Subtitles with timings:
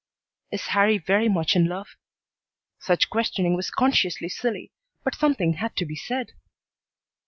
[0.51, 1.95] "Is Harrie very much in love?"
[2.79, 4.71] Such questioning was consciously silly,
[5.03, 6.31] but something had to be said.